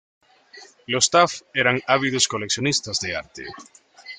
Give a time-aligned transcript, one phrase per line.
[0.87, 3.45] Los Taft eran ávidos coleccionistas de arte.